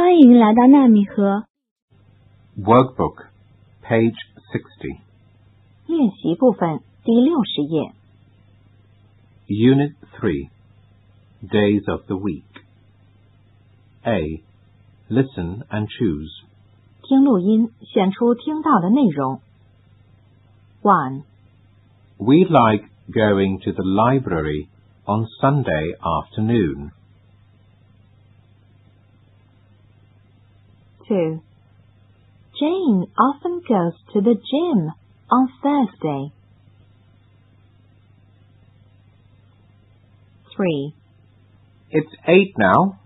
[0.00, 1.44] 欢迎来到纳米河
[2.58, 3.26] Workbook,
[3.82, 4.14] page
[4.52, 4.98] 60.
[5.86, 7.92] 练习部分第六十页。
[9.48, 10.50] Unit 3.
[11.48, 12.44] Days of the week.
[14.02, 14.42] A.
[15.08, 16.30] Listen and choose.
[17.02, 19.40] 听录音，选出听到的内容。
[20.82, 21.22] One,
[22.18, 24.68] We like going to the library
[25.04, 26.90] on Sunday afternoon.
[31.07, 31.41] Two.
[32.59, 34.91] Jane often goes to the gym
[35.29, 36.33] on Thursday.
[40.55, 40.93] Three,
[41.89, 42.99] It's 8 now.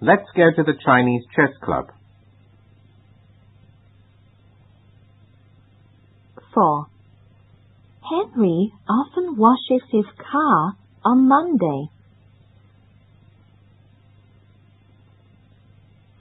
[0.00, 1.86] Let's go to the Chinese chess club.
[6.54, 6.86] four.
[8.08, 11.90] Henry often washes his car on Monday.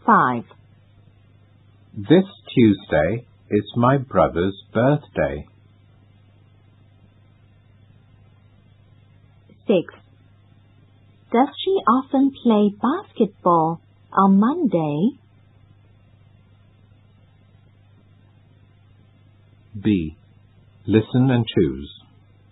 [0.05, 0.43] Five.
[1.96, 5.46] This Tuesday is my brother's birthday.
[9.66, 9.94] Six.
[11.32, 13.80] Does she often play basketball
[14.12, 15.18] on Monday?
[19.80, 20.16] B.
[20.86, 21.90] Listen and choose.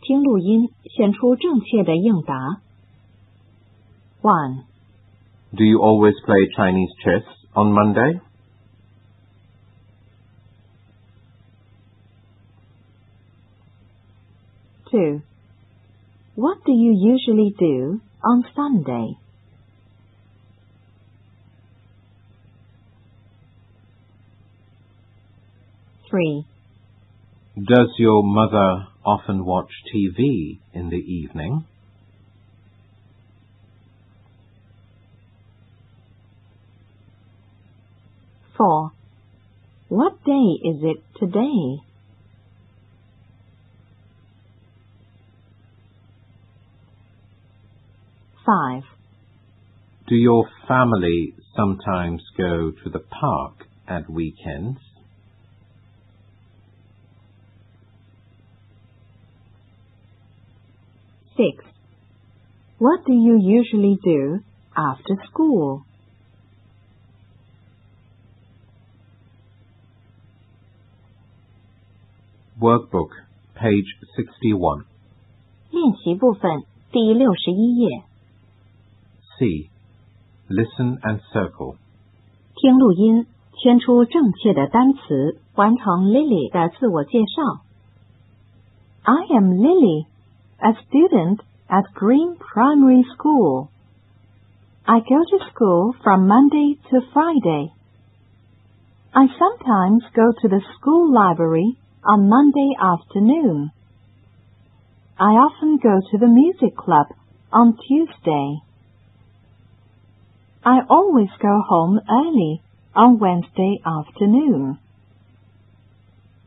[0.03, 2.35] 听录音，选出正确的应答。
[4.23, 4.65] One,
[5.55, 8.21] Do you always play Chinese chess on Monday?
[14.92, 15.22] Two.
[16.36, 19.18] What do you usually do on Sunday?
[26.10, 26.46] Three,
[27.56, 31.66] Does your mother often watch TV in the evening?
[38.58, 38.92] four.
[39.90, 41.82] What day is it today?
[48.45, 48.85] Five,
[50.09, 54.79] Do your family sometimes go to the park at weekends?
[61.37, 61.65] six.
[62.79, 64.41] What do you usually do
[64.77, 65.85] after school?
[72.61, 73.11] Workbook,
[73.55, 74.87] page 61.
[75.71, 78.03] 练习部分第六十一页，
[79.41, 79.71] C.
[80.49, 81.77] Listen and circle.
[82.55, 83.27] 听录音，
[83.63, 87.63] 圈出正确的单词，完成 Lily 的自我介绍。
[89.03, 90.07] I am Lily,
[90.59, 93.69] a student at Green Primary School.
[94.85, 97.73] I go to school from Monday to Friday.
[99.13, 103.71] I sometimes go to the school library on Monday afternoon.
[105.17, 107.07] I often go to the music club
[107.51, 108.61] on Tuesday.
[110.64, 112.62] I always go home early
[112.96, 114.78] on Wednesday afternoon.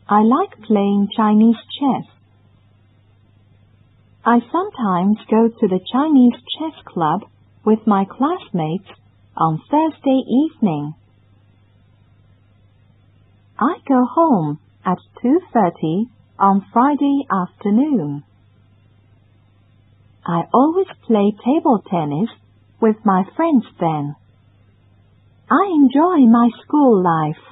[0.08, 2.06] I like playing Chinese chess.
[4.24, 7.22] I sometimes go to the Chinese chess club
[7.64, 8.88] with my classmates
[9.36, 10.94] on Thursday evening.
[13.58, 16.04] I go home at 2.30
[16.38, 18.22] on Friday afternoon.
[20.24, 22.30] I always play table tennis
[22.84, 24.14] with my friends then.
[25.50, 27.44] I enjoy my school life.